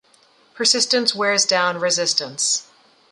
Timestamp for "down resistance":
1.45-2.65